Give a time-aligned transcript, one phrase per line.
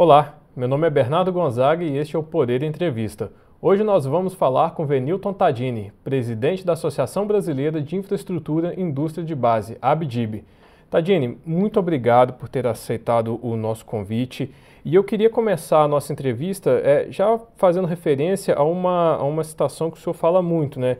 [0.00, 3.32] Olá, meu nome é Bernardo Gonzaga e este é o Poder Entrevista.
[3.60, 9.26] Hoje nós vamos falar com Venilton Tadini, presidente da Associação Brasileira de Infraestrutura e Indústria
[9.26, 10.44] de Base, ABDIB.
[10.88, 14.54] Tadini, muito obrigado por ter aceitado o nosso convite.
[14.84, 19.42] E eu queria começar a nossa entrevista é, já fazendo referência a uma, a uma
[19.42, 20.98] citação que o senhor fala muito, né?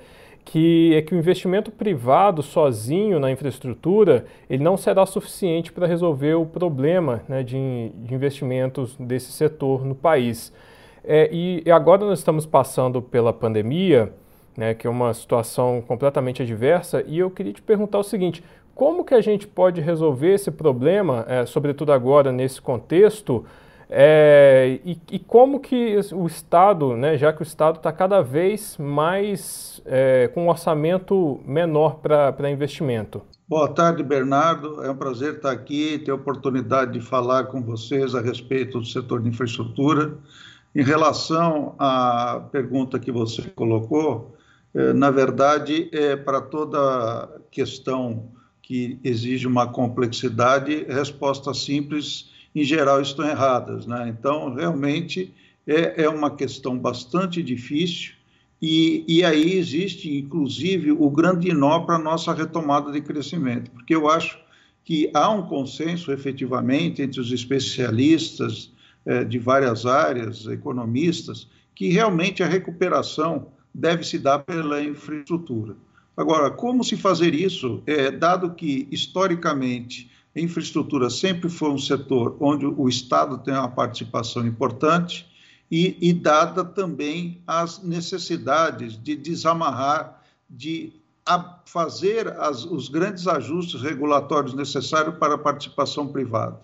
[0.51, 6.35] Que é que o investimento privado sozinho na infraestrutura ele não será suficiente para resolver
[6.37, 10.51] o problema né, de, de, investimentos desse setor no país.
[11.05, 14.11] É, e agora nós estamos passando pela pandemia,
[14.57, 18.43] né, que é uma situação completamente adversa, e eu queria te perguntar o seguinte:
[18.75, 23.45] como que a gente pode resolver esse problema, é, sobretudo agora nesse contexto?
[23.91, 28.77] É, e, e, como que o Estado, né, já que o Estado está cada vez
[28.77, 33.23] mais é, com um orçamento menor para investimento?
[33.49, 34.85] Boa tarde, Bernardo.
[34.85, 38.85] É um prazer estar aqui, ter a oportunidade de falar com vocês a respeito do
[38.85, 40.19] setor de infraestrutura.
[40.75, 44.37] Em relação à pergunta que você colocou,
[44.75, 48.29] é, na verdade, é para toda questão
[48.61, 52.29] que exige uma complexidade, resposta simples
[52.61, 53.87] em geral, estão erradas.
[53.87, 54.15] Né?
[54.17, 55.33] Então, realmente,
[55.67, 58.13] é, é uma questão bastante difícil
[58.61, 63.95] e, e aí existe, inclusive, o grande nó para a nossa retomada de crescimento, porque
[63.95, 64.39] eu acho
[64.85, 68.73] que há um consenso, efetivamente, entre os especialistas
[69.07, 75.77] é, de várias áreas, economistas, que realmente a recuperação deve se dar pela infraestrutura.
[76.17, 80.11] Agora, como se fazer isso, é, dado que, historicamente,
[80.41, 85.27] infraestrutura sempre foi um setor onde o Estado tem uma participação importante
[85.71, 90.93] e, e dada também as necessidades de desamarrar, de
[91.67, 96.59] fazer as, os grandes ajustes regulatórios necessários para a participação privada.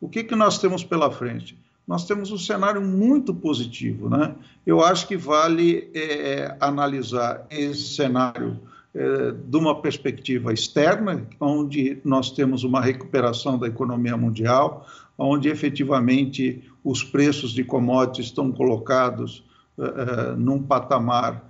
[0.00, 1.58] O que, que nós temos pela frente?
[1.86, 4.10] Nós temos um cenário muito positivo.
[4.10, 4.34] Né?
[4.66, 8.60] Eu acho que vale é, analisar esse cenário
[8.98, 16.68] é, de uma perspectiva externa, onde nós temos uma recuperação da economia mundial, onde efetivamente
[16.82, 19.44] os preços de commodities estão colocados
[19.76, 21.44] uh, num patamar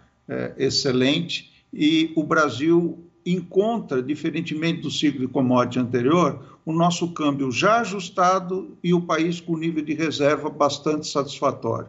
[0.58, 7.80] excelente e o Brasil encontra, diferentemente do ciclo de commodity anterior, o nosso câmbio já
[7.80, 11.88] ajustado e o país com nível de reserva bastante satisfatório.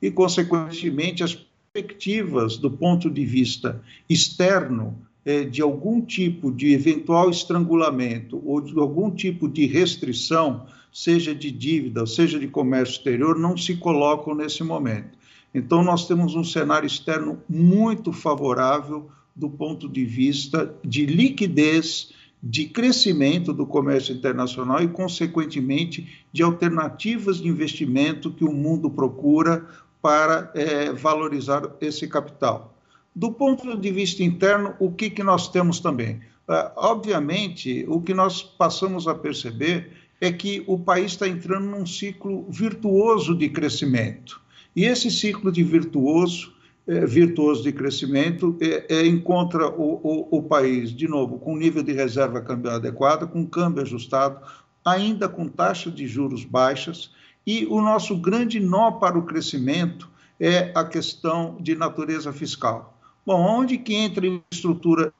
[0.00, 1.34] E, consequentemente, as
[1.74, 8.78] perspectivas do ponto de vista externo é, de algum tipo de eventual estrangulamento ou de
[8.78, 14.62] algum tipo de restrição, seja de dívida, seja de comércio exterior, não se colocam nesse
[14.62, 15.18] momento.
[15.52, 22.66] Então, nós temos um cenário externo muito favorável do ponto de vista de liquidez, de
[22.66, 29.66] crescimento do comércio internacional e, consequentemente, de alternativas de investimento que o mundo procura
[30.04, 32.76] para é, valorizar esse capital.
[33.16, 36.16] Do ponto de vista interno, o que, que nós temos também?
[36.46, 41.86] Uh, obviamente, o que nós passamos a perceber é que o país está entrando num
[41.86, 44.42] ciclo virtuoso de crescimento.
[44.76, 46.52] E esse ciclo de virtuoso,
[46.86, 51.94] é, virtuoso de crescimento é, encontra o, o, o, país, de novo, com nível de
[51.94, 54.38] reserva cambial adequado, com câmbio ajustado,
[54.84, 57.10] ainda com taxa de juros baixas
[57.46, 60.10] e o nosso grande nó para o crescimento
[60.40, 62.98] é a questão de natureza fiscal.
[63.24, 65.12] Bom, onde que entra a infraestrutura?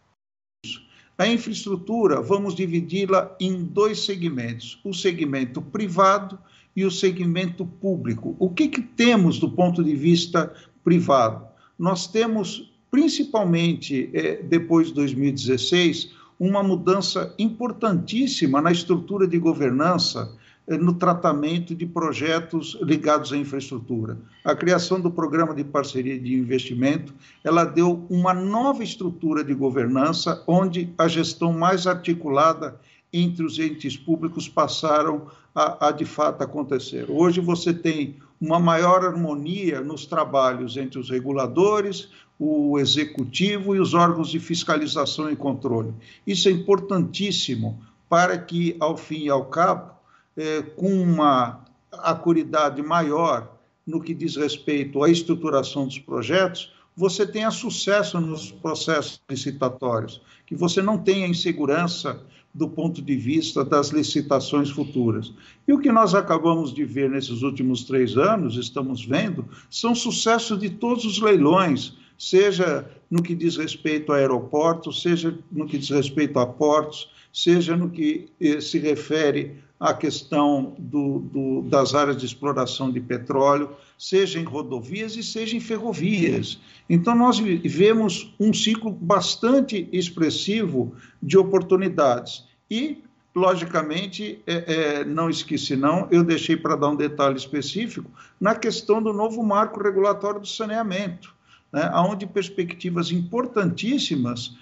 [1.17, 6.39] A infraestrutura, vamos dividi-la em dois segmentos: o segmento privado
[6.75, 8.35] e o segmento público.
[8.39, 10.53] O que, que temos do ponto de vista
[10.83, 11.47] privado?
[11.79, 20.37] Nós temos, principalmente é, depois de 2016, uma mudança importantíssima na estrutura de governança
[20.67, 24.17] no tratamento de projetos ligados à infraestrutura.
[24.43, 30.43] A criação do programa de parceria de investimento, ela deu uma nova estrutura de governança,
[30.47, 32.81] onde a gestão mais articulada
[33.12, 37.06] entre os entes públicos passaram a, a, de fato acontecer.
[37.09, 43.94] Hoje você tem uma maior harmonia nos trabalhos entre os reguladores, o executivo e os
[43.94, 45.94] órgãos de fiscalização e controle.
[46.27, 49.94] Isso é importantíssimo para que, ao fim e ao cabo,
[50.37, 57.51] é, com uma acuridade maior no que diz respeito à estruturação dos projetos, você tenha
[57.51, 62.21] sucesso nos processos licitatórios, que você não tenha insegurança
[62.55, 65.35] do ponto de vista das licitações futuras.
[65.67, 70.61] E o que nós acabamos de ver nesses últimos três anos, estamos vendo, são sucessos
[70.61, 75.91] de todos os leilões, seja no que diz respeito a aeroportos, seja no que diz
[75.91, 82.17] respeito a portos, seja no que eh, se refere a questão do, do, das áreas
[82.17, 86.61] de exploração de petróleo, seja em rodovias e seja em ferrovias.
[86.88, 92.44] Então, nós vivemos um ciclo bastante expressivo de oportunidades.
[92.71, 93.03] E,
[93.35, 98.11] logicamente, é, é, não esqueci não, eu deixei para dar um detalhe específico
[98.41, 101.35] na questão do novo marco regulatório do saneamento,
[101.73, 104.56] né, onde perspectivas importantíssimas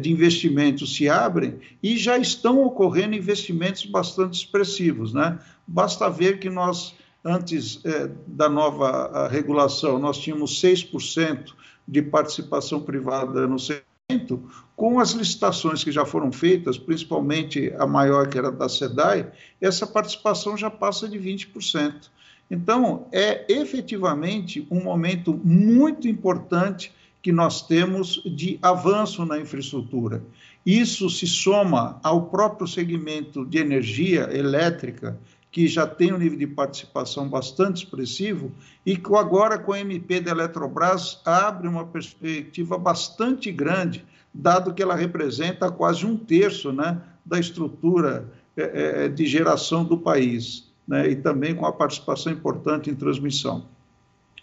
[0.00, 5.12] de investimentos se abrem e já estão ocorrendo investimentos bastante expressivos.
[5.12, 5.38] Né?
[5.66, 6.94] Basta ver que nós,
[7.24, 11.52] antes é, da nova regulação, nós tínhamos 6%
[11.86, 14.42] de participação privada no segmento,
[14.76, 19.30] com as licitações que já foram feitas, principalmente a maior que era da SEDAI,
[19.60, 22.10] essa participação já passa de 20%.
[22.50, 26.92] Então, é efetivamente um momento muito importante
[27.24, 30.22] que nós temos de avanço na infraestrutura.
[30.64, 35.18] Isso se soma ao próprio segmento de energia elétrica,
[35.50, 38.52] que já tem um nível de participação bastante expressivo,
[38.84, 44.04] e que agora, com a MP da Eletrobras, abre uma perspectiva bastante grande,
[44.34, 50.70] dado que ela representa quase um terço né, da estrutura é, de geração do país,
[50.86, 53.72] né, e também com a participação importante em transmissão.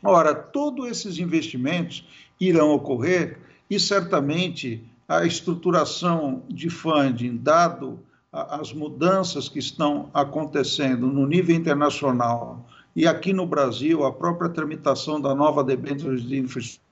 [0.03, 2.05] Ora, todos esses investimentos
[2.39, 3.39] irão ocorrer
[3.69, 7.99] e certamente a estruturação de funding, dado
[8.31, 12.65] as mudanças que estão acontecendo no nível internacional
[12.95, 16.89] e aqui no Brasil, a própria tramitação da nova debênture de infraestrutura,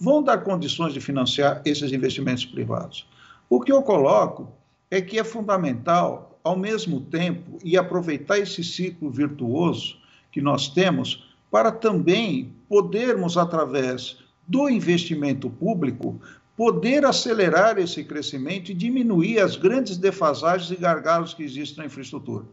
[0.00, 3.06] vão dar condições de financiar esses investimentos privados.
[3.48, 4.50] O que eu coloco
[4.90, 9.96] é que é fundamental, ao mesmo tempo, e aproveitar esse ciclo virtuoso
[10.32, 16.20] que nós temos para também podermos, através do investimento público,
[16.56, 22.44] poder acelerar esse crescimento e diminuir as grandes defasagens e gargalos que existem na infraestrutura.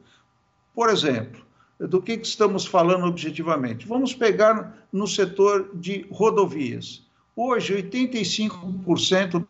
[0.74, 1.44] Por exemplo,
[1.80, 3.88] do que, estamos falando objetivamente?
[3.88, 7.04] Vamos pegar no setor de rodovias.
[7.36, 9.46] Hoje, 85%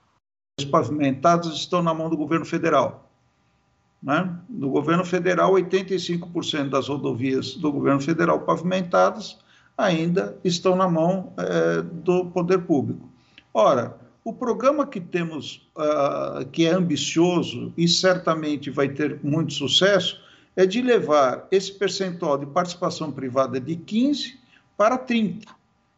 [0.57, 3.04] das pavimentadas estão na mão do governo federal.
[4.05, 4.37] Né?
[4.47, 9.39] No governo federal, 85% das rodovias do governo federal pavimentadas
[9.75, 13.09] ainda estão na mão é, do poder público.
[13.51, 20.19] Ora, o programa que temos, uh, que é ambicioso e certamente vai ter muito sucesso,
[20.55, 24.39] é de levar esse percentual de participação privada de 15
[24.75, 25.47] para 30,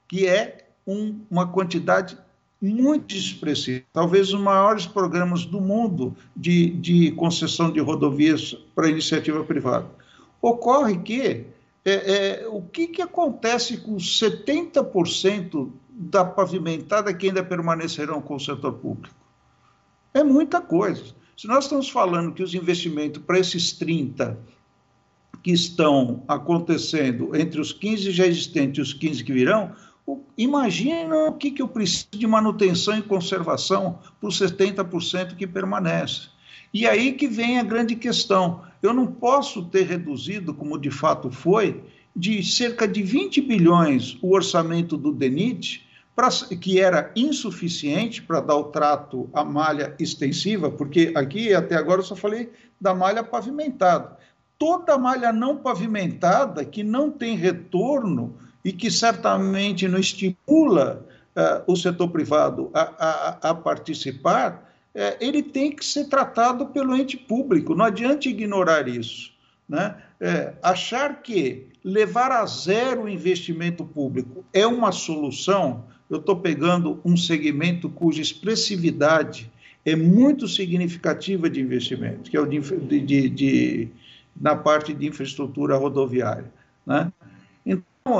[0.07, 2.17] que é um, uma quantidade
[2.61, 9.43] muito expressiva, talvez os maiores programas do mundo de, de concessão de rodovias para iniciativa
[9.43, 9.87] privada.
[10.41, 11.45] Ocorre que
[11.85, 18.39] é, é, o que, que acontece com 70% da pavimentada que ainda permanecerão com o
[18.39, 19.15] setor público?
[20.13, 21.15] É muita coisa.
[21.37, 24.37] Se nós estamos falando que os investimentos para esses 30
[25.43, 29.71] que estão acontecendo entre os 15 já existentes e os 15 que virão,
[30.37, 36.29] imagina o que, que eu preciso de manutenção e conservação para os 70% que permanecem.
[36.73, 38.61] E aí que vem a grande questão.
[38.81, 41.83] Eu não posso ter reduzido, como de fato foi,
[42.15, 48.55] de cerca de 20 bilhões o orçamento do DENIT, pra, que era insuficiente para dar
[48.55, 54.17] o trato à malha extensiva, porque aqui até agora eu só falei da malha pavimentada.
[54.57, 58.35] Toda malha não pavimentada que não tem retorno
[58.67, 65.41] e que certamente não estimula uh, o setor privado a, a, a participar, é, ele
[65.41, 69.31] tem que ser tratado pelo ente público, não adianta ignorar isso.
[69.69, 69.95] Né?
[70.19, 76.99] É, achar que levar a zero o investimento público é uma solução, eu estou pegando
[77.05, 79.49] um segmento cuja expressividade
[79.85, 82.59] é muito significativa de investimento, que é o de,
[82.99, 83.87] de, de
[84.35, 86.51] na parte de infraestrutura rodoviária.
[86.85, 87.09] Né?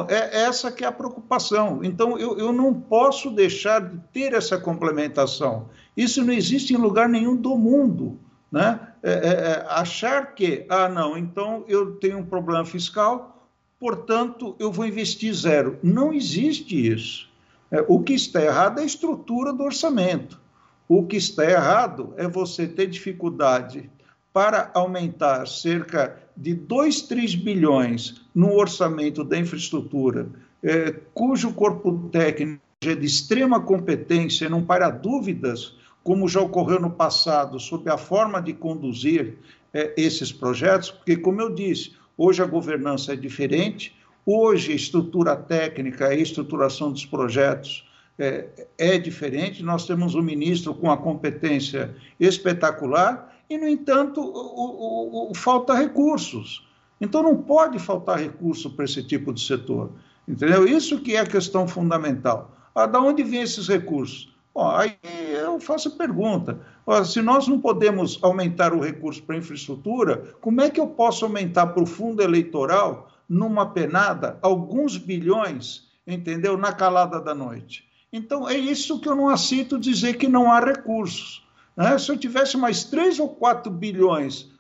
[0.09, 1.83] É essa que é a preocupação.
[1.83, 5.69] Então, eu, eu não posso deixar de ter essa complementação.
[5.95, 8.19] Isso não existe em lugar nenhum do mundo.
[8.51, 8.79] Né?
[9.03, 14.71] É, é, é, achar que, ah, não, então eu tenho um problema fiscal, portanto eu
[14.71, 15.77] vou investir zero.
[15.83, 17.29] Não existe isso.
[17.69, 20.39] É, o que está errado é a estrutura do orçamento.
[20.87, 23.89] O que está errado é você ter dificuldade
[24.31, 30.29] para aumentar cerca de 2, 3 bilhões no orçamento da infraestrutura,
[30.63, 36.89] é, cujo corpo técnico é de extrema competência, não para dúvidas como já ocorreu no
[36.89, 39.39] passado, sobre a forma de conduzir
[39.73, 43.93] é, esses projetos, porque, como eu disse, hoje a governança é diferente,
[44.25, 47.85] hoje a estrutura técnica, a estruturação dos projetos
[48.17, 49.61] é, é diferente.
[49.61, 55.73] Nós temos um ministro com a competência espetacular e, no entanto, o, o, o, falta
[55.73, 56.67] recursos.
[56.99, 59.91] Então, não pode faltar recurso para esse tipo de setor.
[60.27, 60.67] Entendeu?
[60.67, 62.51] Isso que é a questão fundamental.
[62.75, 64.35] Ah, da onde vêm esses recursos?
[64.53, 64.97] Bom, aí
[65.39, 66.59] eu faço a pergunta:
[67.05, 71.67] se nós não podemos aumentar o recurso para infraestrutura, como é que eu posso aumentar
[71.67, 77.87] para o fundo eleitoral, numa penada, alguns bilhões, entendeu, na calada da noite?
[78.11, 81.46] Então, é isso que eu não aceito dizer que não há recursos.
[81.77, 81.95] Né?
[81.99, 84.51] Se eu tivesse mais 3 ou 4 bilhões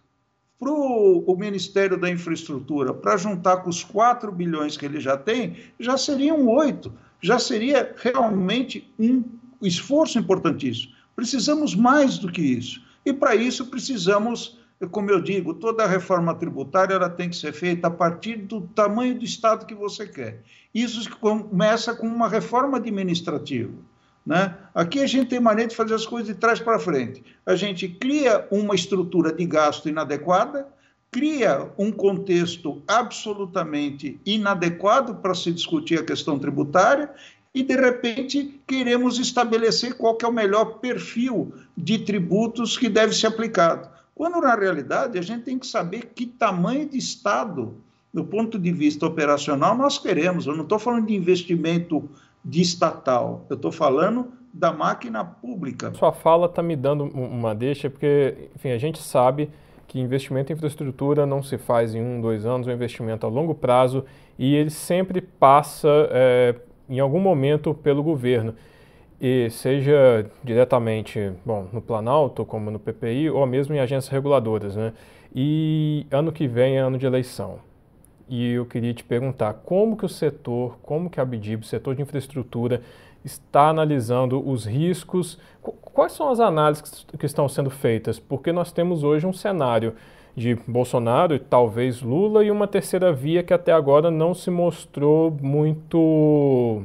[0.59, 5.57] para o Ministério da Infraestrutura, para juntar com os 4 bilhões que ele já tem,
[5.79, 6.93] já seriam 8.
[7.21, 9.23] Já seria realmente um
[9.61, 10.93] esforço importantíssimo.
[11.15, 12.81] Precisamos mais do que isso.
[13.03, 14.59] E para isso precisamos,
[14.91, 18.61] como eu digo, toda a reforma tributária ela tem que ser feita a partir do
[18.61, 20.43] tamanho do Estado que você quer.
[20.73, 23.73] Isso começa com uma reforma administrativa.
[24.27, 24.53] Né?
[24.75, 27.23] Aqui a gente tem maneira de fazer as coisas de trás para frente.
[27.45, 30.67] A gente cria uma estrutura de gasto inadequada,
[31.09, 37.09] cria um contexto absolutamente inadequado para se discutir a questão tributária
[37.55, 43.27] e, de repente, queremos estabelecer qual é o melhor perfil de tributos que deve ser
[43.27, 43.87] aplicado.
[44.13, 47.77] Quando, na realidade, a gente tem que saber que tamanho de Estado,
[48.13, 50.45] do ponto de vista operacional, nós queremos.
[50.45, 52.09] Eu não estou falando de investimento
[52.47, 53.45] de estatal.
[53.49, 55.93] Eu estou falando da máquina pública.
[55.93, 59.49] Sua fala está me dando uma deixa, porque, enfim, a gente sabe
[59.85, 63.29] que investimento em infraestrutura não se faz em um, dois anos, é um investimento a
[63.29, 64.05] longo prazo
[64.39, 66.55] e ele sempre passa, é,
[66.89, 68.55] em algum momento, pelo governo.
[69.19, 74.93] E seja diretamente, bom, no Planalto, como no PPI, ou mesmo em agências reguladoras, né?
[75.35, 77.66] E ano que vem é ano de eleição
[78.29, 81.95] e eu queria te perguntar como que o setor, como que a Abdib, o setor
[81.95, 82.81] de infraestrutura,
[83.23, 88.19] está analisando os riscos, quais são as análises que estão sendo feitas?
[88.19, 89.95] Porque nós temos hoje um cenário
[90.35, 95.35] de Bolsonaro e talvez Lula e uma terceira via que até agora não se mostrou
[95.41, 96.83] muito,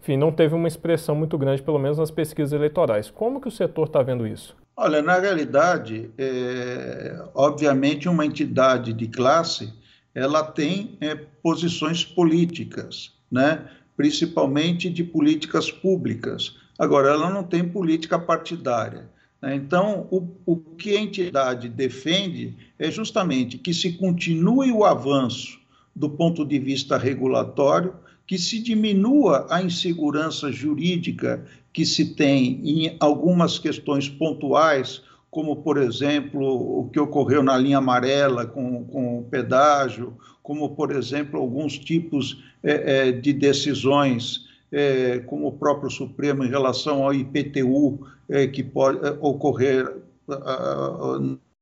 [0.00, 3.10] enfim, não teve uma expressão muito grande, pelo menos nas pesquisas eleitorais.
[3.10, 4.54] Como que o setor está vendo isso?
[4.76, 9.72] Olha, na realidade, é, obviamente uma entidade de classe
[10.14, 13.66] ela tem é, posições políticas, né?
[13.96, 16.56] principalmente de políticas públicas.
[16.78, 19.10] Agora, ela não tem política partidária.
[19.40, 19.54] Né?
[19.54, 25.60] Então, o, o que a entidade defende é justamente que se continue o avanço
[25.94, 27.94] do ponto de vista regulatório,
[28.26, 35.02] que se diminua a insegurança jurídica que se tem em algumas questões pontuais,
[35.32, 40.94] como, por exemplo, o que ocorreu na linha amarela com, com o pedágio, como, por
[40.94, 47.14] exemplo, alguns tipos é, é, de decisões, é, como o próprio Supremo em relação ao
[47.14, 49.90] IPTU, é, que pode é, ocorrer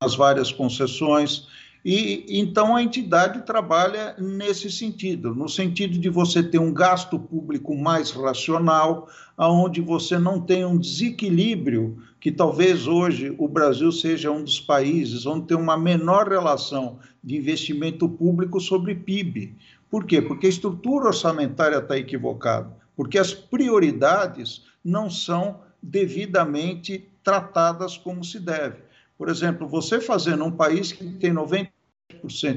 [0.02, 1.46] nas várias concessões.
[1.84, 7.76] E então a entidade trabalha nesse sentido, no sentido de você ter um gasto público
[7.76, 14.44] mais racional, aonde você não tem um desequilíbrio que talvez hoje o Brasil seja um
[14.44, 19.56] dos países onde tem uma menor relação de investimento público sobre PIB.
[19.90, 20.20] Por quê?
[20.20, 28.38] Porque a estrutura orçamentária está equivocada, porque as prioridades não são devidamente tratadas como se
[28.38, 28.82] deve.
[29.16, 31.68] Por exemplo, você fazendo um país que tem 90%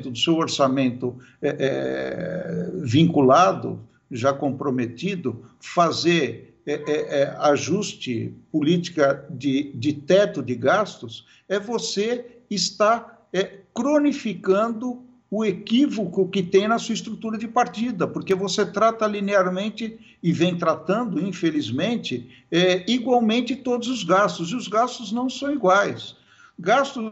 [0.04, 3.80] do seu orçamento é, é, vinculado,
[4.12, 12.40] já comprometido, fazer é, é, é, ajuste política de, de teto de gastos, é você
[12.50, 19.08] estar é, cronificando o equívoco que tem na sua estrutura de partida, porque você trata
[19.08, 25.52] linearmente e vem tratando, infelizmente, é, igualmente todos os gastos, e os gastos não são
[25.52, 26.16] iguais.
[26.58, 27.12] Gastos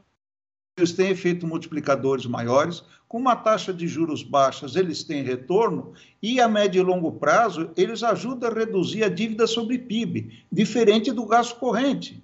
[0.78, 6.40] eles têm efeito multiplicadores maiores, com uma taxa de juros baixas, eles têm retorno, e
[6.40, 11.25] a médio e longo prazo, eles ajudam a reduzir a dívida sobre PIB, diferente do
[11.25, 12.24] gasto corrente.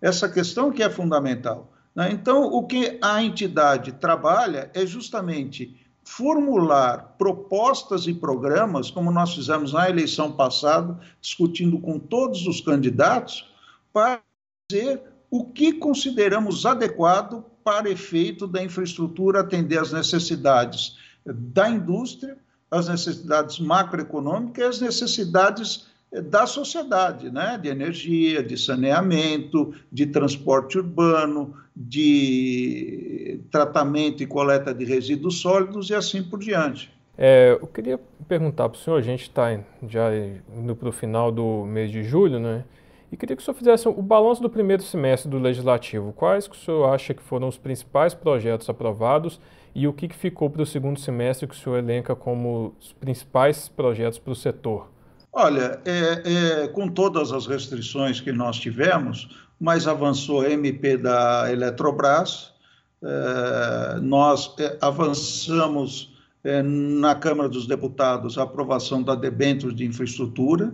[0.00, 1.72] Essa questão que é fundamental.
[1.94, 2.10] Né?
[2.10, 9.72] Então, o que a entidade trabalha é justamente formular propostas e programas, como nós fizemos
[9.72, 13.48] na eleição passada, discutindo com todos os candidatos,
[13.92, 14.20] para
[14.70, 22.36] dizer o que consideramos adequado para efeito da infraestrutura atender às necessidades da indústria,
[22.70, 25.86] às necessidades macroeconômicas e às necessidades
[26.30, 27.58] da sociedade, né?
[27.60, 35.94] de energia, de saneamento, de transporte urbano, de tratamento e coleta de resíduos sólidos e
[35.94, 36.90] assim por diante.
[37.18, 40.10] É, eu queria perguntar para o senhor, a gente está já
[40.54, 42.64] indo para o final do mês de julho, né?
[43.10, 46.12] E queria que o senhor fizesse o balanço do primeiro semestre do Legislativo.
[46.12, 49.40] Quais que o senhor acha que foram os principais projetos aprovados
[49.74, 52.92] e o que, que ficou para o segundo semestre que o senhor elenca como os
[52.92, 54.88] principais projetos para o setor?
[55.32, 59.28] Olha, é, é, com todas as restrições que nós tivemos,
[59.60, 62.54] mas avançou a MP da Eletrobras,
[63.02, 70.72] é, nós é, avançamos é, na Câmara dos Deputados a aprovação da debênture de infraestrutura,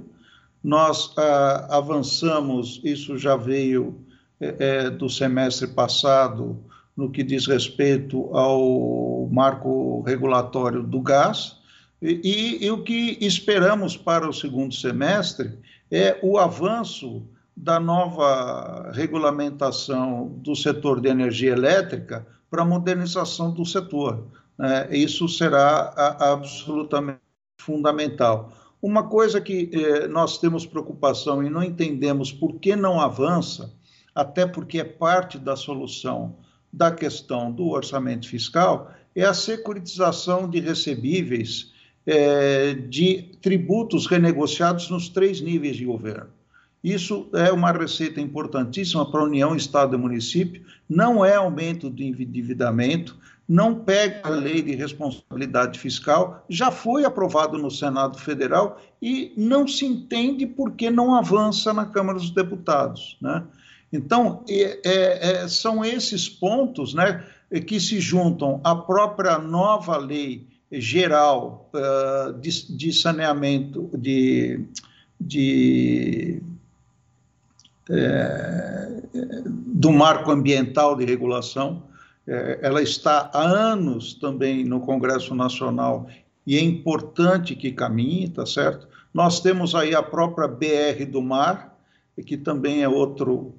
[0.62, 4.00] nós ah, avançamos, isso já veio
[4.40, 6.59] é, é, do semestre passado,
[6.97, 11.57] no que diz respeito ao marco regulatório do gás,
[12.00, 15.59] e, e, e o que esperamos para o segundo semestre
[15.90, 17.23] é o avanço
[17.57, 24.26] da nova regulamentação do setor de energia elétrica para a modernização do setor.
[24.61, 27.21] É, isso será absolutamente
[27.59, 28.52] fundamental.
[28.82, 33.72] Uma coisa que eh, nós temos preocupação e não entendemos por que não avança,
[34.12, 36.34] até porque é parte da solução
[36.72, 41.70] da questão do orçamento fiscal, é a securitização de recebíveis
[42.04, 46.30] eh, de tributos renegociados nos três níveis de governo.
[46.82, 52.02] Isso é uma receita importantíssima para a União, Estado e município, não é aumento do
[52.02, 53.16] endividamento,
[53.52, 59.68] não pega a lei de responsabilidade fiscal, já foi aprovado no Senado Federal e não
[59.68, 63.18] se entende por que não avança na Câmara dos Deputados.
[63.21, 63.44] Né?
[63.92, 67.26] Então, é, é, são esses pontos né,
[67.66, 74.64] que se juntam à própria nova lei geral uh, de, de, saneamento, de,
[75.21, 76.42] de
[77.90, 81.82] é, do marco ambiental de regulação,
[82.26, 86.08] ela está há anos também no Congresso Nacional
[86.46, 88.88] e é importante que caminhe, tá certo?
[89.12, 91.76] Nós temos aí a própria BR do Mar,
[92.26, 93.54] que também é outro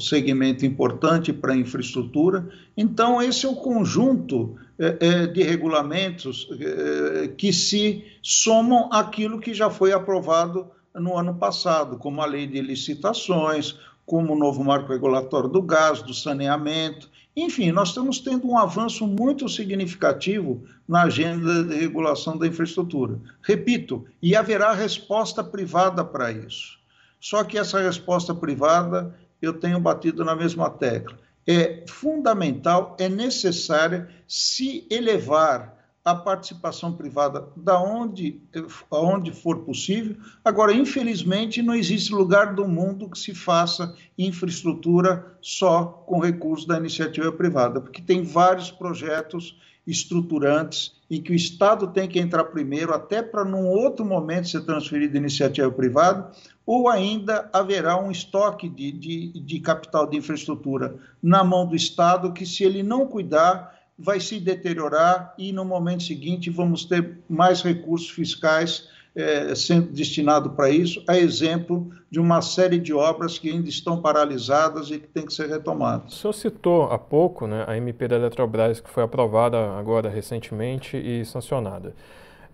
[0.00, 2.48] segmento importante para a infraestrutura.
[2.76, 9.54] Então, esse é o conjunto é, é, de regulamentos é, que se somam àquilo que
[9.54, 14.92] já foi aprovado no ano passado, como a lei de licitações, como o novo marco
[14.92, 21.64] regulatório do gás, do saneamento, enfim, nós estamos tendo um avanço muito significativo na agenda
[21.64, 23.18] de regulação da infraestrutura.
[23.42, 26.78] Repito, e haverá resposta privada para isso.
[27.20, 34.08] Só que essa resposta privada, eu tenho batido na mesma tecla, é fundamental, é necessária
[34.28, 35.73] se elevar
[36.04, 38.42] a participação privada da onde,
[38.90, 40.16] aonde for possível.
[40.44, 46.76] Agora, infelizmente, não existe lugar do mundo que se faça infraestrutura só com recursos da
[46.76, 52.92] iniciativa privada, porque tem vários projetos estruturantes em que o Estado tem que entrar primeiro,
[52.92, 56.30] até para num outro momento ser transferido de iniciativa privada,
[56.66, 62.32] ou ainda haverá um estoque de, de, de capital de infraestrutura na mão do Estado
[62.32, 67.62] que, se ele não cuidar, vai se deteriorar e no momento seguinte vamos ter mais
[67.62, 73.48] recursos fiscais é, sendo destinado para isso, a exemplo de uma série de obras que
[73.48, 76.12] ainda estão paralisadas e que têm que ser retomadas.
[76.12, 80.96] O senhor citou há pouco né, a MP da Eletrobras, que foi aprovada agora recentemente
[80.96, 81.94] e sancionada.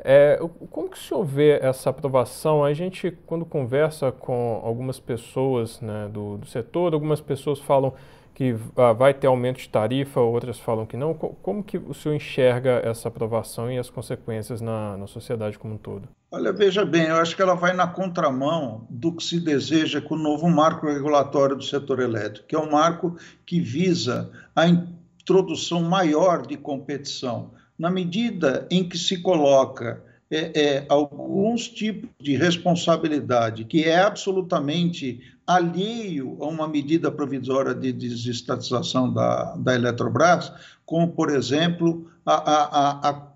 [0.02, 0.38] É,
[0.70, 2.64] como que o senhor vê essa aprovação?
[2.64, 7.92] A gente, quando conversa com algumas pessoas né, do, do setor, algumas pessoas falam
[8.34, 11.14] que ah, vai ter aumento de tarifa, outras falam que não.
[11.14, 15.78] Como que o senhor enxerga essa aprovação e as consequências na, na sociedade como um
[15.78, 16.08] todo?
[16.30, 20.14] Olha, veja bem, eu acho que ela vai na contramão do que se deseja com
[20.14, 25.82] o novo marco regulatório do setor elétrico, que é um marco que visa a introdução
[25.82, 27.50] maior de competição.
[27.76, 35.20] Na medida em que se coloca é, é, alguns tipos de responsabilidade que é absolutamente
[35.44, 40.52] alheio a uma medida provisória de desestatização da, da Eletrobras,
[40.86, 43.30] como, por exemplo, a, a, a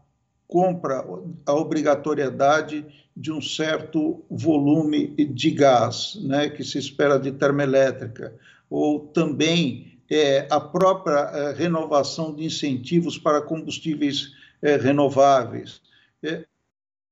[0.46, 1.04] compra,
[1.44, 8.32] a obrigatoriedade de um certo volume de gás, né, que se espera de termoelétrica,
[8.70, 15.82] ou também é, a própria é, renovação de incentivos para combustíveis é, renováveis.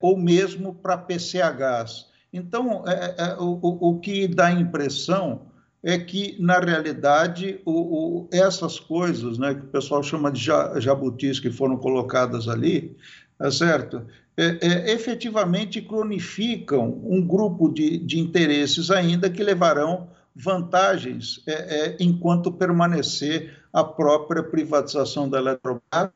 [0.03, 2.07] Ou mesmo para PCHs.
[2.33, 5.43] Então, é, é, o, o, que dá a impressão
[5.83, 10.45] é que, na realidade, o, o, essas coisas né, que o pessoal chama de
[10.79, 12.97] jabutis que foram colocadas ali,
[13.41, 14.05] é certo?
[14.37, 21.97] É, é, efetivamente cronificam um grupo de, de interesses ainda que levarão vantagens é, é,
[22.01, 26.11] enquanto permanecer a própria privatização da Eletrobras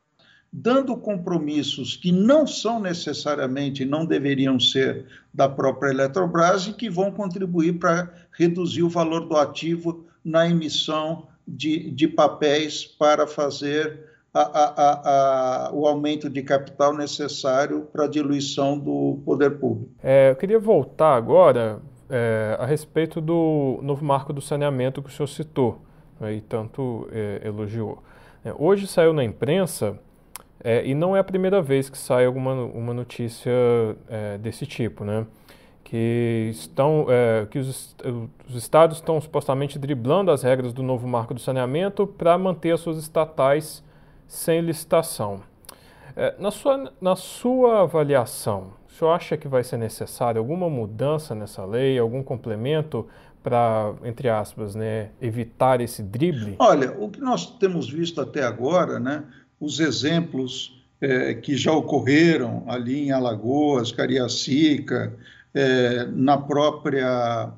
[0.59, 7.13] dando compromissos que não são necessariamente, não deveriam ser da própria Eletrobras e que vão
[7.13, 14.01] contribuir para reduzir o valor do ativo na emissão de, de papéis para fazer
[14.33, 19.91] a, a, a, o aumento de capital necessário para a diluição do poder público.
[20.03, 25.13] É, eu queria voltar agora é, a respeito do novo marco do saneamento que o
[25.13, 25.83] senhor citou
[26.19, 28.03] né, e tanto é, elogiou.
[28.43, 29.99] É, hoje saiu na imprensa,
[30.63, 33.53] é, e não é a primeira vez que sai alguma uma notícia
[34.09, 35.27] é, desse tipo, né?
[35.87, 37.95] que estão é, que os,
[38.49, 42.81] os, estados estão supostamente driblando as regras do novo marco do saneamento para manter as
[42.81, 43.85] suas estatais
[44.27, 45.41] sem licitação.
[46.17, 51.37] É, na, sua, na sua avaliação, o senhor acha que vai ser necessário alguma mudança
[51.37, 53.07] nessa lei, algum complemento
[53.41, 56.57] para, entre aspas, né, evitar esse drible?
[56.59, 59.23] Olha, o que nós temos visto até agora, né,
[59.61, 65.15] os exemplos é, que já ocorreram ali em Alagoas, Cariacica,
[65.55, 67.53] é, na própria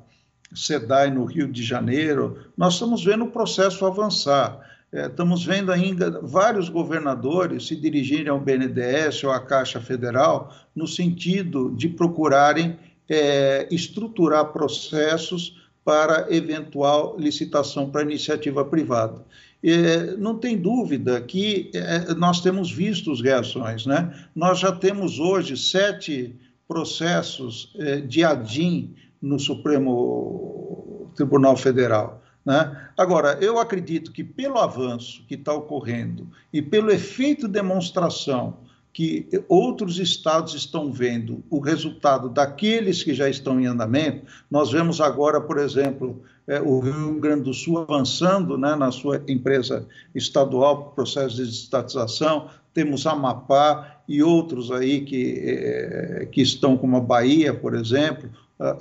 [0.53, 4.59] SEDAI no Rio de Janeiro, nós estamos vendo o processo avançar.
[4.91, 10.87] É, estamos vendo ainda vários governadores se dirigirem ao BNDES ou à Caixa Federal no
[10.87, 19.25] sentido de procurarem é, estruturar processos para eventual licitação para iniciativa privada.
[19.63, 23.85] É, não tem dúvida que é, nós temos visto as reações.
[23.85, 24.13] Né?
[24.35, 26.35] Nós já temos hoje sete
[26.67, 32.23] processos é, de ADIM no Supremo Tribunal Federal.
[32.45, 32.89] Né?
[32.97, 38.57] Agora, eu acredito que pelo avanço que está ocorrendo e pelo efeito demonstração
[38.91, 44.99] que outros estados estão vendo o resultado daqueles que já estão em andamento, nós vemos
[44.99, 50.91] agora, por exemplo, é, o Rio Grande do Sul avançando né, na sua empresa estadual,
[50.95, 57.53] processo de estatização, temos Amapá e outros aí que, é, que estão, como a Bahia,
[57.53, 58.29] por exemplo,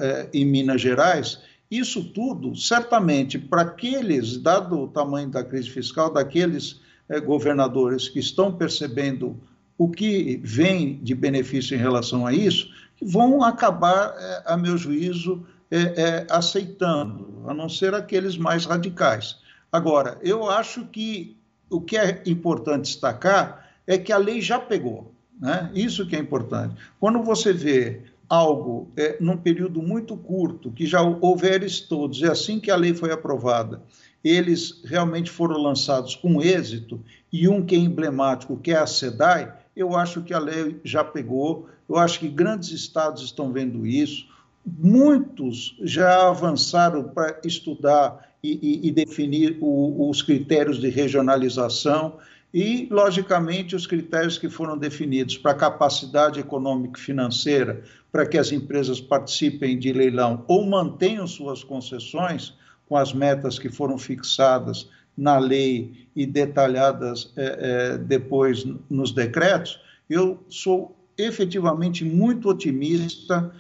[0.01, 1.41] é, em Minas Gerais.
[1.71, 8.19] Isso tudo, certamente, para aqueles, dado o tamanho da crise fiscal, daqueles é, governadores que
[8.19, 9.37] estão percebendo
[9.79, 12.69] o que vem de benefício em relação a isso,
[13.01, 19.37] vão acabar, é, a meu juízo, é, é, aceitando, a não ser aqueles mais radicais.
[19.71, 21.37] Agora, eu acho que
[21.71, 25.15] o que é importante destacar é que a lei já pegou.
[25.41, 25.71] Né?
[25.75, 26.75] Isso que é importante.
[26.99, 32.59] Quando você vê algo é, num período muito curto, que já houver todos, e assim
[32.59, 33.83] que a lei foi aprovada,
[34.23, 37.01] eles realmente foram lançados com êxito,
[37.33, 41.05] e um que é emblemático, que é a SEDAI, eu acho que a lei já
[41.05, 44.27] pegou, eu acho que grandes estados estão vendo isso,
[44.67, 52.19] muitos já avançaram para estudar e, e, e definir o, os critérios de regionalização,
[52.53, 58.51] e, logicamente, os critérios que foram definidos para capacidade econômica e financeira, para que as
[58.51, 62.55] empresas participem de leilão ou mantenham suas concessões
[62.89, 64.89] com as metas que foram fixadas
[65.19, 73.53] na lei e detalhadas é, é, depois nos decretos, eu sou efetivamente muito otimista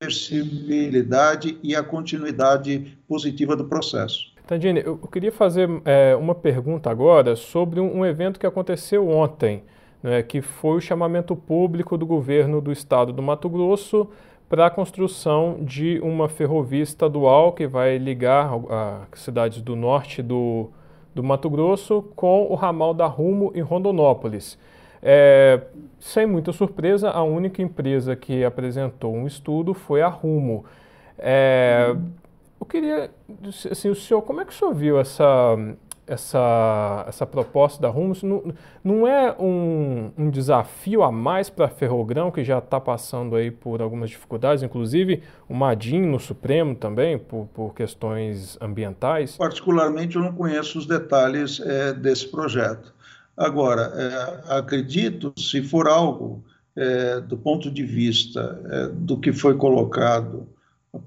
[0.00, 4.34] a reversibilidade e a continuidade positiva do processo.
[4.46, 9.62] Tandine, eu queria fazer é, uma pergunta agora sobre um, um evento que aconteceu ontem,
[10.02, 14.08] né, que foi o chamamento público do governo do estado do Mato Grosso
[14.48, 18.50] para a construção de uma ferrovia estadual que vai ligar
[19.12, 20.70] as cidades do norte do,
[21.14, 24.58] do Mato Grosso com o ramal da Rumo em Rondonópolis.
[25.02, 25.60] É,
[25.98, 30.64] sem muita surpresa, a única empresa que apresentou um estudo foi a Rumo.
[31.18, 31.94] É,
[32.60, 33.10] eu queria,
[33.70, 35.56] assim, o senhor, como é que o senhor viu essa,
[36.06, 38.22] essa, essa proposta da Rumos?
[38.22, 43.50] Não, não é um, um desafio a mais para Ferrogrão, que já está passando aí
[43.50, 49.36] por algumas dificuldades, inclusive o Madim no Supremo também, por, por questões ambientais?
[49.36, 52.94] Particularmente, eu não conheço os detalhes é, desse projeto.
[53.36, 56.42] Agora, é, acredito, se for algo
[56.76, 60.48] é, do ponto de vista é, do que foi colocado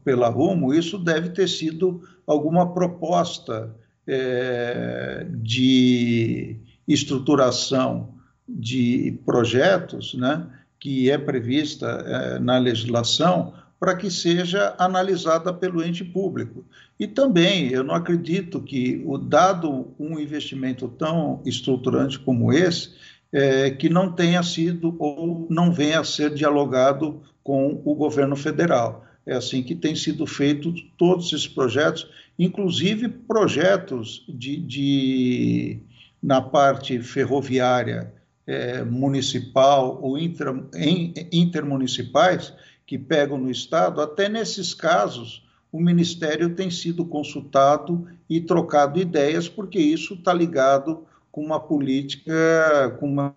[0.03, 3.75] pela Rumo, isso deve ter sido alguma proposta
[4.09, 8.15] é, de estruturação
[8.47, 10.47] de projetos, né,
[10.79, 16.65] que é prevista é, na legislação para que seja analisada pelo ente público.
[16.99, 22.91] E também, eu não acredito que, o dado um investimento tão estruturante como esse,
[23.31, 29.05] é, que não tenha sido ou não venha a ser dialogado com o governo federal.
[29.25, 35.79] É assim que tem sido feito todos esses projetos, inclusive projetos de, de
[36.23, 38.13] na parte ferroviária
[38.47, 42.53] é, municipal ou intra, em, intermunicipais
[42.87, 49.47] que pegam no Estado, até nesses casos o Ministério tem sido consultado e trocado ideias,
[49.47, 53.35] porque isso está ligado com uma política, com uma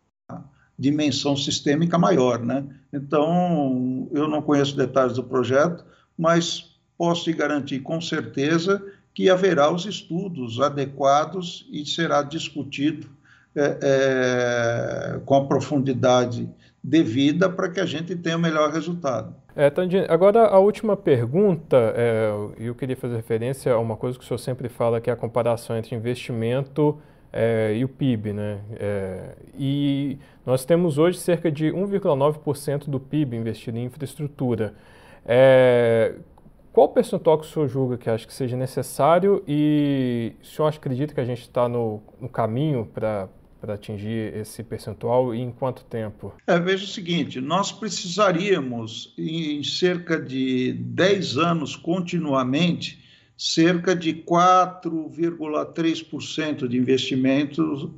[0.78, 2.42] dimensão sistêmica maior.
[2.42, 2.64] Né?
[2.90, 5.84] Então, eu não conheço detalhes do projeto,
[6.16, 6.71] mas
[7.02, 8.80] posso te garantir com certeza
[9.12, 13.08] que haverá os estudos adequados e será discutido
[13.56, 16.48] é, é, com a profundidade
[16.80, 19.34] devida para que a gente tenha o melhor resultado.
[19.56, 19.72] É,
[20.08, 24.38] agora a última pergunta, é, eu queria fazer referência a uma coisa que o senhor
[24.38, 27.00] sempre fala, que é a comparação entre investimento
[27.32, 28.32] é, e o PIB.
[28.32, 28.60] Né?
[28.78, 34.72] É, e nós temos hoje cerca de 1,9% do PIB investido em infraestrutura.
[35.26, 36.14] É,
[36.72, 40.68] qual o percentual que o senhor julga que acha que seja necessário e o senhor
[40.68, 43.28] acredita que a gente está no, no caminho para
[43.62, 46.34] para atingir esse percentual e em quanto tempo?
[46.48, 53.00] É, veja o seguinte: nós precisaríamos, em cerca de 10 anos continuamente,
[53.36, 57.88] cerca de 4,3% de investimentos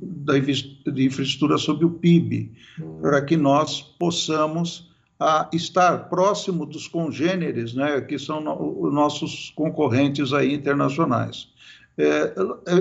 [0.93, 2.99] de infraestrutura sobre o PIB, hum.
[3.01, 10.33] para que nós possamos a estar próximo dos congêneres, né, que são no, nossos concorrentes
[10.33, 11.47] aí internacionais.
[11.97, 12.33] É,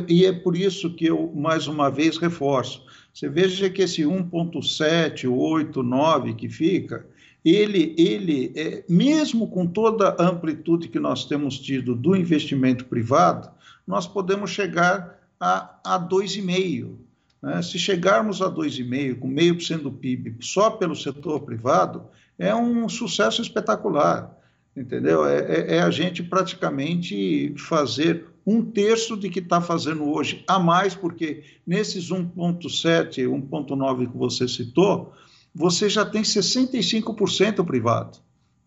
[0.09, 2.83] e é por isso que eu, mais uma vez, reforço.
[3.13, 7.07] Você veja que esse 1,7, 8, 9 que fica,
[7.45, 13.49] ele, ele é, mesmo com toda a amplitude que nós temos tido do investimento privado,
[13.87, 16.97] nós podemos chegar a, a 2,5.
[17.41, 17.63] Né?
[17.63, 22.05] Se chegarmos a 2,5, com meio por cento do PIB, só pelo setor privado,
[22.39, 24.35] é um sucesso espetacular
[24.77, 25.25] entendeu?
[25.27, 30.59] É, é, é, a gente praticamente fazer um terço de que está fazendo hoje a
[30.59, 35.13] mais, porque nesses 1,7, 1,9 que você citou,
[35.55, 38.19] você já tem 65% privado.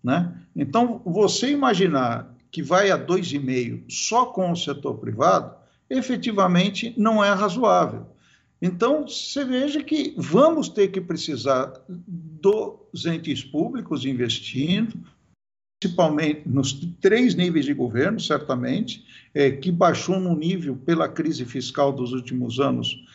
[0.03, 0.33] Né?
[0.55, 5.53] Então, você imaginar que vai a 2,5 só com o setor privado,
[5.89, 8.07] efetivamente não é razoável.
[8.61, 14.97] Então, você veja que vamos ter que precisar dos entes públicos investindo,
[15.79, 21.91] principalmente nos três níveis de governo, certamente, é, que baixou no nível pela crise fiscal
[21.93, 23.05] dos últimos anos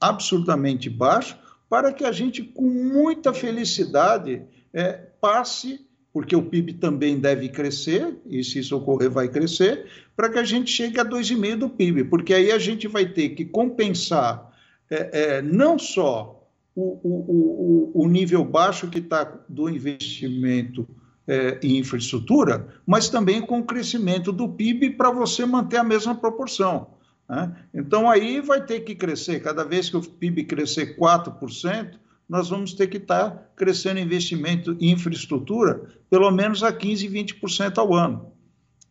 [0.00, 7.20] absurdamente baixo, para que a gente, com muita felicidade, é, passe, porque o PIB também
[7.20, 11.56] deve crescer, e se isso ocorrer, vai crescer, para que a gente chegue a 2,5%
[11.56, 14.47] do PIB, porque aí a gente vai ter que compensar
[14.90, 16.38] é, é não só
[16.74, 20.88] o, o, o, o nível baixo que está do investimento
[21.26, 26.14] é, em infraestrutura, mas também com o crescimento do PIB para você manter a mesma
[26.14, 26.94] proporção.
[27.28, 27.54] Né?
[27.74, 31.98] Então, aí vai ter que crescer, cada vez que o PIB crescer 4%,
[32.28, 37.78] nós vamos ter que estar tá crescendo investimento em infraestrutura pelo menos a 15%, 20%
[37.78, 38.32] ao ano.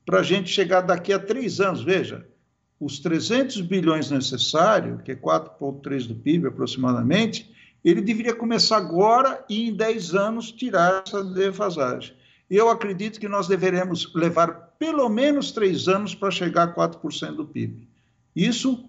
[0.06, 2.28] Para a gente chegar daqui a três anos, veja,
[2.80, 7.52] os 300 bilhões necessários, que é 4,3% do PIB aproximadamente,
[7.84, 12.14] ele deveria começar agora e em 10 anos tirar essa defasagem.
[12.50, 17.46] Eu acredito que nós deveremos levar pelo menos três anos para chegar a 4% do
[17.46, 17.88] PIB.
[18.36, 18.86] Isso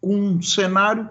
[0.00, 1.10] com um cenário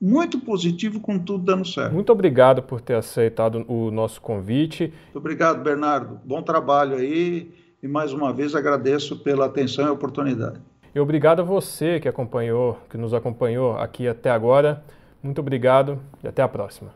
[0.00, 1.94] muito positivo, com tudo dando certo.
[1.94, 4.92] Muito obrigado por ter aceitado o nosso convite.
[5.04, 6.20] Muito obrigado, Bernardo.
[6.24, 7.50] Bom trabalho aí
[7.82, 10.60] e mais uma vez agradeço pela atenção e oportunidade.
[10.94, 14.84] E obrigado a você que acompanhou, que nos acompanhou aqui até agora.
[15.20, 16.92] Muito obrigado e até a próxima.